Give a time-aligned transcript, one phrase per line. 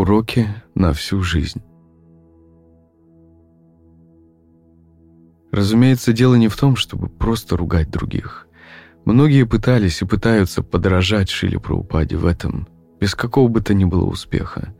[0.00, 1.60] Уроки на всю жизнь.
[5.52, 8.48] Разумеется, дело не в том, чтобы просто ругать других.
[9.04, 12.66] Многие пытались и пытаются подражать Шиле Праупаде в этом,
[12.98, 14.74] без какого бы то ни было успеха.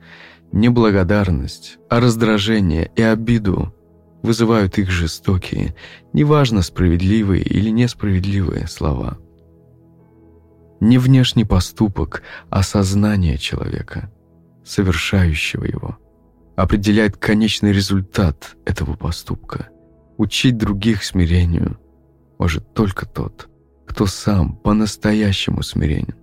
[0.53, 3.75] Неблагодарность, а раздражение и обиду
[4.23, 5.77] вызывают их жестокие,
[6.15, 9.19] неважно, справедливые или несправедливые слова.
[10.81, 14.11] Не внешний поступок, а сознание человека,
[14.65, 15.99] совершающего его,
[16.57, 19.69] определяет конечный результат этого поступка.
[20.19, 21.79] Учить других смирению
[22.39, 23.49] может только тот,
[23.87, 26.15] кто сам по-настоящему смиренен.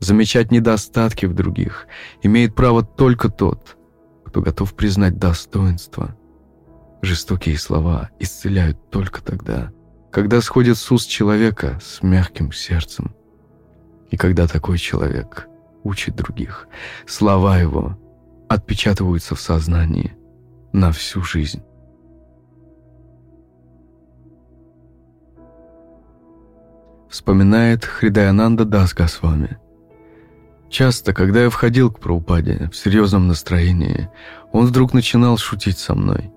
[0.00, 1.86] Замечать недостатки в других
[2.22, 3.76] имеет право только тот,
[4.24, 6.16] кто готов признать достоинство.
[7.02, 9.72] Жестокие слова исцеляют только тогда,
[10.12, 13.14] когда сходят с уст человека с мягким сердцем.
[14.10, 15.47] И когда такой человек
[15.84, 16.68] учит других,
[17.06, 17.98] слова его
[18.48, 20.16] отпечатываются в сознании
[20.72, 21.62] на всю жизнь.
[27.08, 29.58] Вспоминает Хридаянанда Дас Госвами–
[30.70, 34.10] Часто, когда я входил к Праупаде в серьезном настроении,
[34.52, 36.30] он вдруг начинал шутить со мной.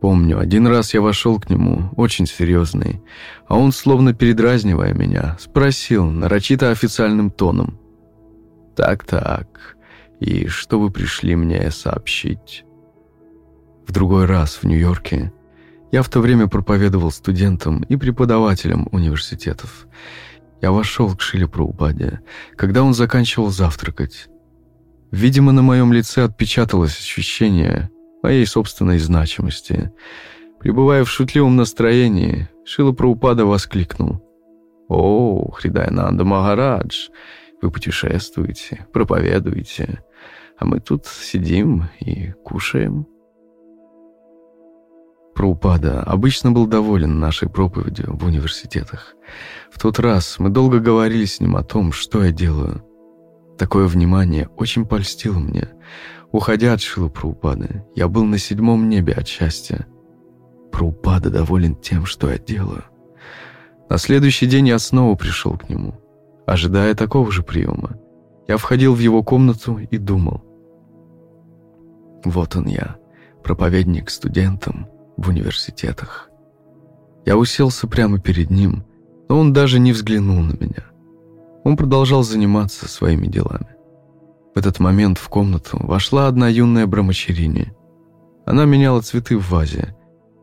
[0.00, 3.00] Помню, один раз я вошел к нему, очень серьезный,
[3.46, 7.78] а он, словно передразнивая меня, спросил нарочито официальным тоном.
[8.76, 9.76] «Так-так,
[10.20, 12.64] и что вы пришли мне сообщить?»
[13.86, 15.32] В другой раз в Нью-Йорке
[15.90, 19.86] я в то время проповедовал студентам и преподавателям университетов,
[20.62, 22.20] я вошел к Шиле Праупаде,
[22.56, 24.28] когда он заканчивал завтракать.
[25.10, 27.90] Видимо, на моем лице отпечаталось ощущение
[28.22, 29.92] моей собственной значимости.
[30.60, 34.22] Пребывая в шутливом настроении, Шила Праупада воскликнул.
[34.88, 37.08] «О, Хридайнанда Магарадж,
[37.62, 40.04] вы путешествуете, проповедуете,
[40.58, 43.06] а мы тут сидим и кушаем».
[45.34, 49.14] Праупада обычно был доволен нашей проповедью в университетах.
[49.70, 52.84] В тот раз мы долго говорили с ним о том, что я делаю.
[53.58, 55.68] Такое внимание очень польстило мне.
[56.32, 59.86] Уходя от Шилы Праупады, я был на седьмом небе от счастья.
[60.70, 62.84] Праупада доволен тем, что я делаю.
[63.88, 65.94] На следующий день я снова пришел к нему,
[66.52, 67.96] ожидая такого же приема.
[68.46, 70.42] Я входил в его комнату и думал.
[72.24, 72.96] Вот он я,
[73.42, 74.86] проповедник студентам,
[75.16, 76.28] в университетах.
[77.24, 78.84] Я уселся прямо перед ним,
[79.30, 80.84] но он даже не взглянул на меня.
[81.64, 83.68] Он продолжал заниматься своими делами.
[84.54, 87.72] В этот момент в комнату вошла одна юная брамачерини.
[88.44, 89.96] Она меняла цветы в вазе.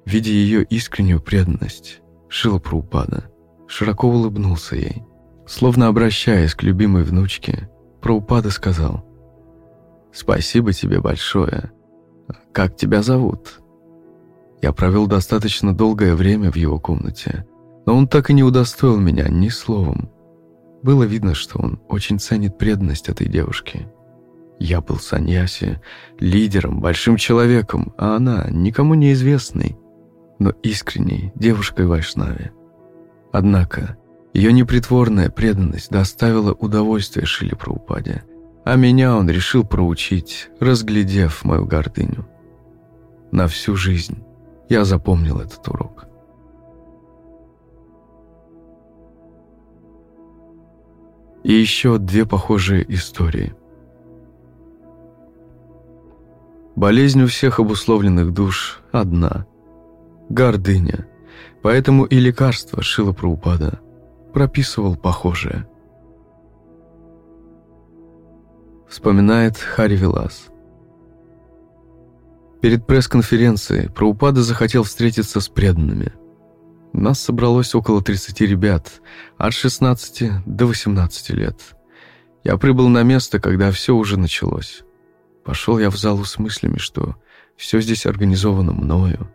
[0.05, 3.29] Видя ее искреннюю преданность, Шила Праупада
[3.67, 5.03] широко улыбнулся ей.
[5.49, 7.71] Словно обращаясь к любимой внучке,
[8.01, 9.03] Праупада сказал
[10.13, 11.71] «Спасибо тебе большое.
[12.53, 13.59] Как тебя зовут?»
[14.61, 17.47] Я провел достаточно долгое время в его комнате,
[17.87, 20.11] но он так и не удостоил меня ни словом.
[20.83, 23.87] Было видно, что он очень ценит преданность этой девушки.
[24.59, 25.81] Я был саньяси,
[26.19, 29.79] лидером, большим человеком, а она никому неизвестной,
[30.37, 32.51] но искренней девушкой Вайшнави.
[33.31, 33.97] Однако
[34.39, 38.23] ее непритворная преданность доставила удовольствие Шили Праупаде,
[38.63, 42.25] а меня он решил проучить, разглядев мою гордыню.
[43.31, 44.23] На всю жизнь
[44.69, 46.05] я запомнил этот урок.
[51.43, 53.53] И еще две похожие истории.
[56.77, 59.45] Болезнь у всех обусловленных душ одна–
[60.29, 61.07] гордыня.
[61.61, 63.81] Поэтому и лекарство Шила Праупада
[64.33, 65.67] прописывал похожее.
[68.87, 70.47] Вспоминает Хари Вилас–
[72.61, 76.11] Перед пресс-конференцией Праупада захотел встретиться с преданными.
[76.91, 79.01] Нас собралось около 30 ребят,
[79.37, 81.61] от 16 до 18 лет.
[82.43, 84.83] Я прибыл на место, когда все уже началось.
[85.45, 87.15] Пошел я в залу с мыслями, что
[87.55, 89.31] все здесь организовано мною.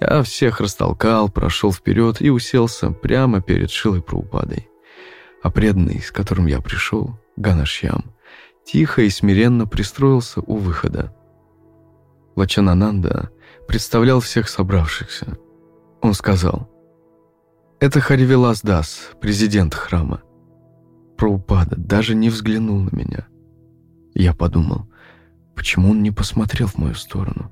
[0.00, 4.68] Я всех растолкал, прошел вперед и уселся прямо перед Шилой Праупадой.
[5.42, 8.14] А преданный, с которым я пришел, Ганашьям,
[8.64, 11.14] тихо и смиренно пристроился у выхода.
[12.36, 13.30] Лачанананда
[13.68, 15.38] представлял всех собравшихся.
[16.02, 16.68] Он сказал,
[17.80, 20.22] «Это Харивилас Дас, президент храма».
[21.16, 23.26] Праупада даже не взглянул на меня.
[24.14, 24.86] Я подумал,
[25.54, 27.50] почему он не посмотрел в мою сторону?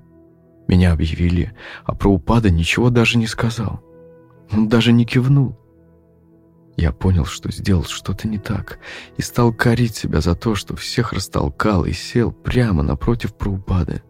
[0.69, 1.53] Меня объявили,
[1.85, 3.82] а Праупада ничего даже не сказал.
[4.53, 5.59] Он даже не кивнул.
[6.76, 8.79] Я понял, что сделал что-то не так,
[9.17, 14.03] и стал корить себя за то, что всех растолкал и сел прямо напротив Праупады.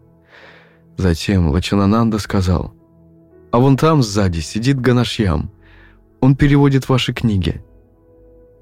[0.97, 2.73] Затем Лачанананда сказал,
[3.51, 5.51] «А вон там сзади сидит Ганашьям.
[6.21, 7.63] Он переводит ваши книги».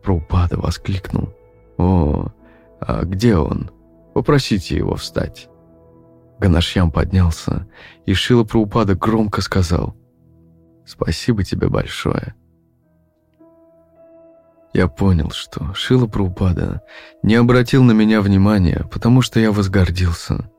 [0.02, 1.30] Праупада воскликнул,
[1.78, 2.32] «О,
[2.80, 3.70] а где он?
[4.14, 5.51] Попросите его встать».
[6.42, 7.68] Ганашьям поднялся,
[8.08, 9.96] и Шила Праупада громко сказал,
[10.88, 12.34] «Спасибо тебе большое».
[14.74, 16.82] Я понял, что Шила Праупада
[17.22, 20.50] не обратил на меня внимания, потому что я возгордился.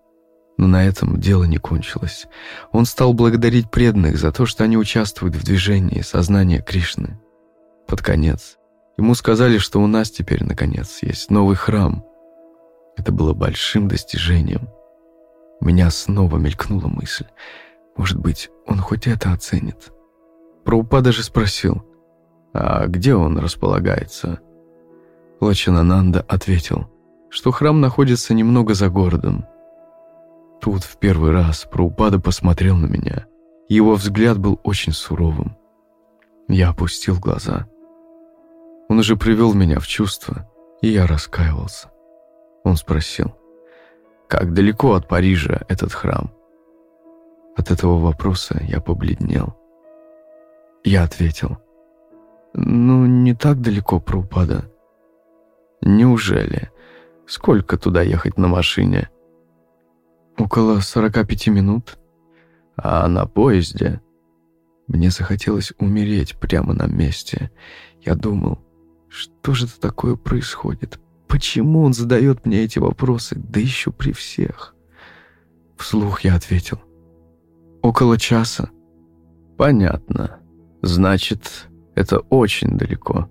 [0.56, 2.26] Но на этом дело не кончилось.
[2.70, 7.18] Он стал благодарить преданных за то, что они участвуют в движении сознания Кришны.
[7.88, 8.56] Под конец
[8.98, 12.04] ему сказали, что у нас теперь, наконец, есть новый храм.
[12.96, 14.68] Это было большим достижением.
[15.62, 17.26] У меня снова мелькнула мысль.
[17.96, 19.92] Может быть, он хоть это оценит.
[20.64, 21.82] Праупа даже спросил–
[22.52, 24.40] а где он располагается?
[25.40, 26.90] Лачанананда ответил,
[27.30, 29.46] что храм находится немного за городом.
[30.60, 33.26] Тут в первый раз Праупада посмотрел на меня.
[33.68, 35.56] Его взгляд был очень суровым.
[36.46, 37.66] Я опустил глаза.
[38.88, 40.48] Он уже привел меня в чувство,
[40.82, 41.90] и я раскаивался.
[42.64, 43.34] Он спросил,
[44.32, 46.32] как далеко от Парижа этот храм?
[47.54, 49.54] От этого вопроса я побледнел.
[50.84, 51.58] Я ответил,
[52.54, 54.72] ну, не так далеко Праупада.
[55.82, 56.70] Неужели?
[57.26, 59.10] Сколько туда ехать на машине?
[60.38, 61.98] Около 45 минут.
[62.74, 64.00] А на поезде?
[64.86, 67.50] Мне захотелось умереть прямо на месте.
[68.00, 68.60] Я думал,
[69.10, 70.98] что же это такое происходит?
[71.32, 74.74] Почему он задает мне эти вопросы, да еще при всех?
[75.78, 76.78] Вслух я ответил.
[77.80, 78.68] Около часа.
[79.56, 80.40] Понятно.
[80.82, 83.30] Значит, это очень далеко.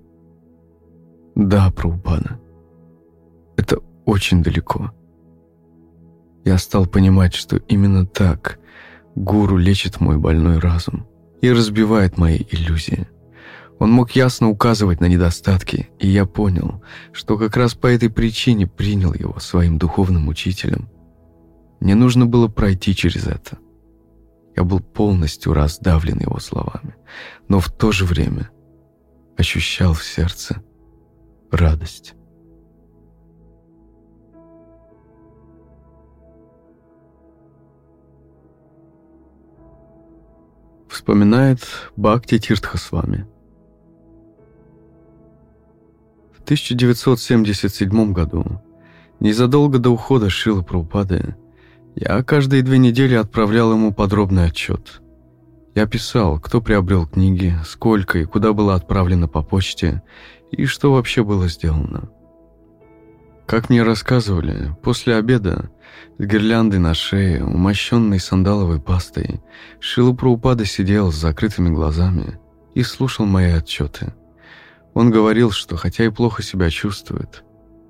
[1.36, 2.40] Да, Праупада.
[3.56, 4.90] Это очень далеко.
[6.44, 8.58] Я стал понимать, что именно так
[9.14, 11.06] гуру лечит мой больной разум
[11.40, 13.08] и разбивает мои иллюзии.
[13.82, 16.82] Он мог ясно указывать на недостатки, и я понял,
[17.12, 20.88] что как раз по этой причине принял его своим духовным учителем.
[21.82, 23.58] Мне нужно было пройти через это–
[24.56, 26.96] я был полностью раздавлен его словами,
[27.48, 28.50] но в то же время
[29.38, 30.62] ощущал в сердце
[31.52, 32.14] радость.
[40.90, 41.62] Вспоминает
[41.96, 43.26] Бхакти Тиртхасвами.
[46.52, 48.62] 1977 году,
[49.22, 51.38] незадолго до ухода Шилы Прабхупады,
[51.96, 55.02] я каждые две недели отправлял ему подробный отчет.
[55.76, 60.04] Я писал, кто приобрел книги, сколько и куда было отправлено по почте,
[60.52, 62.10] и что вообще было сделано.
[63.48, 65.72] Как мне рассказывали, после обеда
[66.18, 69.42] с гирляндой на шее, умощенной сандаловой пастой,
[69.80, 72.38] Шила Праупада сидел с закрытыми глазами
[72.76, 74.14] и слушал мои отчеты.
[74.94, 77.44] Он говорил, что хотя и плохо себя чувствует,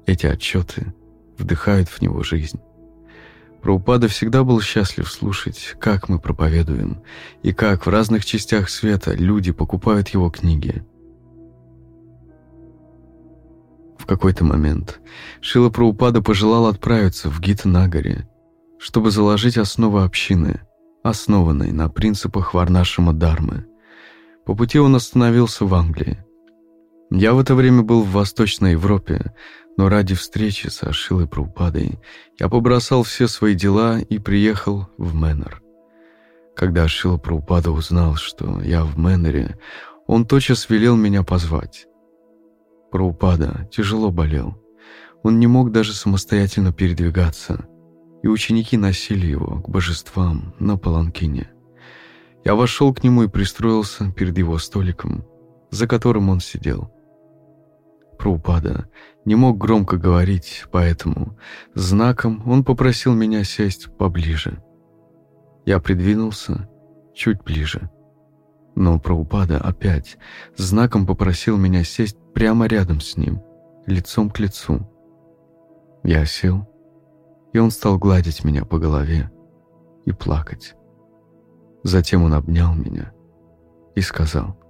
[0.06, 0.94] эти отчеты
[1.38, 2.60] вдыхают в него жизнь.
[3.62, 7.04] Праупада всегда был счастлив слушать, как мы проповедуем,
[7.44, 10.84] и как в разных частях света люди покупают его книги.
[14.00, 15.00] В какой-то момент
[15.42, 18.28] Шила Праупада пожелал отправиться в Гита-Нагаре,
[18.80, 20.62] чтобы заложить основы общины,
[21.04, 23.68] основанной на принципах Варнашима Дармы.
[24.44, 26.18] По пути он остановился в Англии.
[27.14, 29.34] Я в это время был в Восточной Европе,
[29.76, 32.00] но ради встречи с Ашилой Праупадой
[32.40, 35.62] я побросал все свои дела и приехал в Мэннер.
[36.56, 39.60] Когда Ашила Праупада узнал, что я в Мэннере,
[40.08, 41.86] он тотчас велел меня позвать.
[42.92, 44.56] Праупада тяжело болел.
[45.22, 47.66] Он не мог даже самостоятельно передвигаться,
[48.24, 51.52] и ученики носили его к божествам на паланкине.
[52.46, 55.26] Я вошел к нему и пристроился перед его столиком,
[55.72, 56.90] за которым он сидел.
[58.22, 58.88] Праупада
[59.26, 61.40] не мог громко говорить, поэтому
[61.74, 64.62] знаком он попросил меня сесть поближе.
[65.66, 66.70] Я придвинулся
[67.16, 67.90] чуть ближе.
[68.76, 70.20] Но Праупада опять
[70.56, 73.42] знаком попросил меня сесть прямо рядом с ним,
[73.88, 74.88] лицом к лицу.
[76.04, 76.70] Я сел,
[77.54, 79.32] и он стал гладить меня по голове
[80.06, 80.76] и плакать.
[81.82, 83.14] Затем он обнял меня
[83.96, 84.61] и сказал,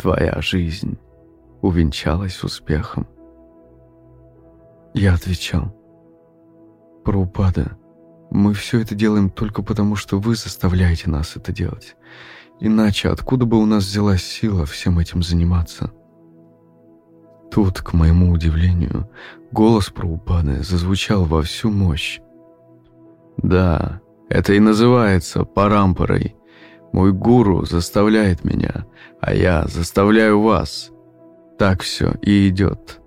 [0.00, 0.98] твоя жизнь
[1.60, 3.06] увенчалась успехом.
[4.94, 5.74] Я отвечал,
[7.04, 7.76] Праупада,
[8.30, 11.96] мы все это делаем только потому, что вы заставляете нас это делать.
[12.60, 15.92] Иначе откуда бы у нас взялась сила всем этим заниматься?
[17.50, 19.10] Тут, к моему удивлению,
[19.52, 22.20] голос Праупады зазвучал во всю мощь.
[23.36, 26.36] «Да, это и называется парампорой.
[26.92, 28.86] Мой гуру заставляет меня,
[29.20, 30.90] а я заставляю вас.
[31.58, 33.00] Так все и идет».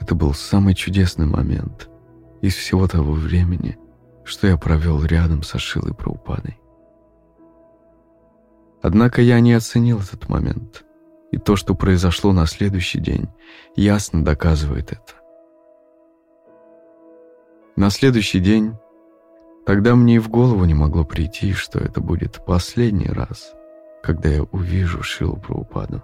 [0.00, 1.88] Это был самый чудесный момент
[2.40, 3.78] из всего того времени,
[4.24, 6.58] что я провел рядом со Шилой Праупадой.
[8.82, 10.84] Однако я не оценил этот момент,
[11.30, 13.28] и то, что произошло на следующий день,
[13.76, 15.14] ясно доказывает это.
[17.76, 18.74] На следующий день,
[19.66, 23.52] тогда мне и в голову не могло прийти, что это будет последний раз,
[24.02, 26.02] когда я увижу Шилу Праупаду.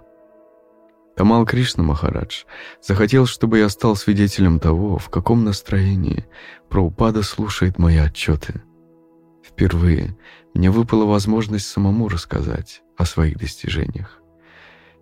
[1.15, 2.45] Тамал Кришна Махарадж
[2.81, 6.25] захотел, чтобы я стал свидетелем того, в каком настроении
[6.69, 8.61] Праупада слушает мои отчеты.
[9.43, 10.17] Впервые
[10.53, 14.21] мне выпала возможность самому рассказать о своих достижениях.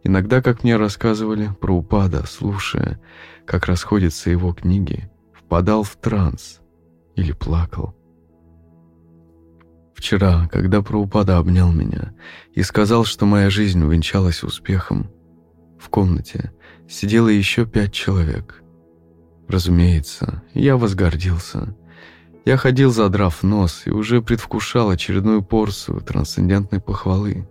[0.03, 2.99] Иногда, как мне рассказывали, Праупада, слушая,
[3.45, 6.61] как расходятся его книги, впадал в транс
[7.15, 7.96] или плакал.
[9.97, 12.13] Вчера, когда Праупада обнял меня
[12.53, 15.09] и сказал, что моя жизнь увенчалась успехом,
[15.79, 16.51] в комнате
[16.87, 18.61] сидело еще пять человек.
[19.47, 21.75] Разумеется, я возгордился.
[22.45, 27.47] Я ходил, задрав нос, и уже предвкушал очередную порцию трансцендентной похвалы.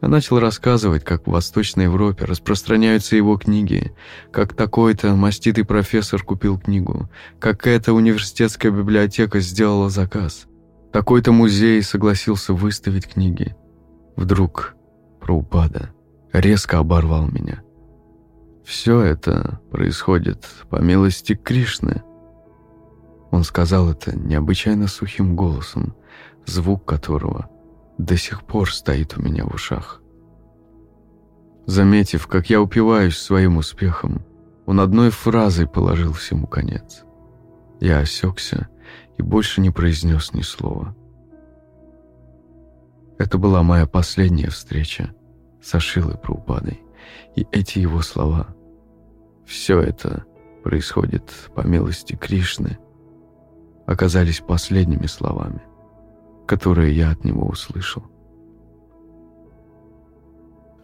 [0.00, 3.92] Я начал рассказывать, как в Восточной Европе распространяются его книги,
[4.32, 10.46] как такой-то маститый профессор купил книгу, как эта университетская библиотека сделала заказ,
[10.92, 13.56] такой-то музей согласился выставить книги.
[14.16, 14.74] Вдруг
[15.20, 15.90] про упада
[16.32, 17.62] резко оборвал меня.
[18.64, 22.02] Все это происходит по милости Кришны.
[23.30, 25.94] Он сказал это необычайно сухим голосом,
[26.46, 27.48] звук которого
[27.98, 30.02] до сих пор стоит у меня в ушах.
[31.66, 34.24] Заметив, как я упиваюсь своим успехом,
[34.64, 37.04] он одной фразой положил всему конец.
[37.80, 38.68] Я осекся
[39.16, 40.94] и больше не произнес ни слова.
[43.18, 45.12] Это была моя последняя встреча
[45.60, 46.82] со Шилой Праупадой.
[47.34, 48.48] И эти его слова,
[49.44, 50.24] все это
[50.62, 52.78] происходит по милости Кришны,
[53.86, 55.62] оказались последними словами,
[56.46, 58.04] которые я от него услышал.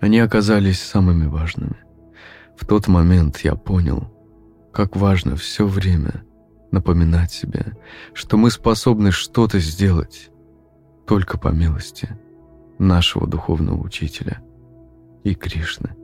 [0.01, 1.77] Они оказались самыми важными.
[2.57, 4.11] В тот момент я понял,
[4.73, 6.25] как важно все время
[6.75, 7.77] напоминать себе,
[8.13, 10.31] что мы способны что-то сделать
[11.07, 12.11] только по милости
[12.79, 14.43] нашего духовного учителя–
[15.25, 15.97] и Кришны.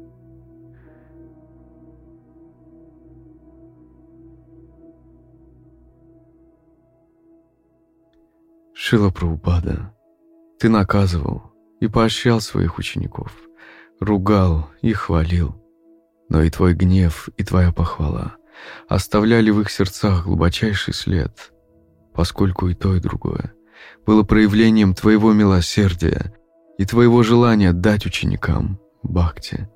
[8.72, 9.94] Шила Прабхупада,
[10.58, 13.36] ты наказывал и поощрял своих учеников,
[14.00, 15.54] ругал и хвалил,
[16.30, 18.36] но и твой гнев, и твоя похвала
[18.88, 21.52] оставляли в их сердцах глубочайший след,
[22.14, 23.54] поскольку и то, и другое
[24.06, 26.34] было проявлением твоего милосердия
[26.78, 29.68] и твоего желания дать ученикам Бхакти.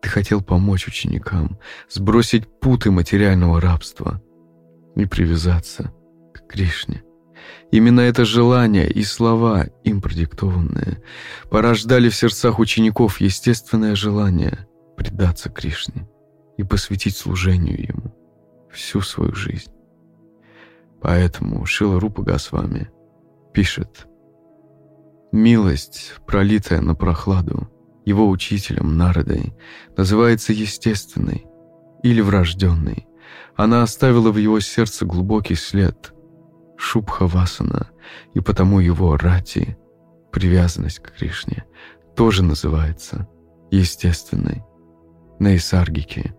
[0.00, 4.20] Ты хотел помочь ученикам сбросить путы материального рабства
[4.96, 5.92] и привязаться
[6.34, 7.02] к Кришне.
[7.70, 11.02] Именно это желание и слова, им продиктованные,
[11.50, 14.66] порождали в сердцах учеников естественное желание
[14.96, 16.08] предаться Кришне
[16.56, 18.14] и посвятить служению Ему
[18.70, 19.70] всю свою жизнь.
[21.00, 22.90] Поэтому Шила Рупа Госвами
[23.52, 24.06] пишет
[25.32, 27.68] «Милость, пролитая на прохладу,
[28.04, 29.54] его учителем Народой,
[29.96, 31.46] называется естественной
[32.02, 33.06] или врожденной.
[33.56, 36.12] Она оставила в его сердце глубокий след,
[36.76, 37.90] Шубхавасана,
[38.34, 39.76] и потому его рати,
[40.32, 41.64] привязанность к Кришне,
[42.16, 43.28] тоже называется
[43.70, 44.62] естественной,
[45.38, 46.34] Нейсаргики,